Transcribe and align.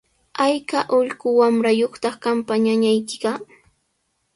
¿Ayka 0.45 0.79
ullqu 0.97 1.27
wamrayuqtaq 1.39 2.15
qampa 2.23 2.53
ñañaykiqa? 2.63 3.31